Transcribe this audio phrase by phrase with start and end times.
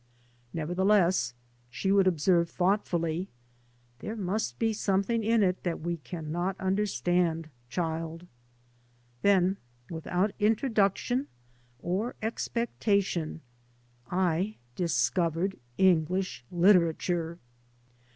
[0.29, 1.35] *' Nevertheless,"
[1.69, 3.29] she would observe thoughtfully,"
[3.99, 8.27] there must be some thing in it that we cannot understand, childie."
[9.21, 9.57] Then,
[9.91, 11.27] without introduction
[11.77, 13.41] or expectation,
[14.09, 17.37] I discovered English literature.